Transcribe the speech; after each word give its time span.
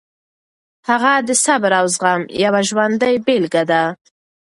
هغه 0.89 1.13
د 1.27 1.29
صبر 1.45 1.71
او 1.79 1.85
زغم 1.95 2.21
یوه 2.43 2.61
ژوندۍ 2.69 3.15
بېلګه 3.25 3.63
ده. 3.71 3.83